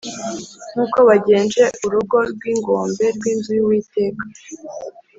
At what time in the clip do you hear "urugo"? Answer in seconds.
1.85-2.17